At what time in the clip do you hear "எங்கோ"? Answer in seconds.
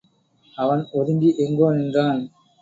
1.37-1.67